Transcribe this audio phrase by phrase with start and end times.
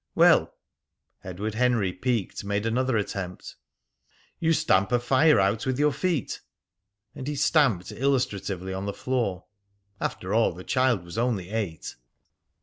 [0.15, 0.55] "Well,"
[1.23, 3.55] Edward Henry, piqued, made another attempt,
[4.39, 6.41] "you stamp a fire out with your feet."
[7.13, 9.45] And he stamped illustratively on the floor.
[9.99, 11.95] After all, the child was only eight.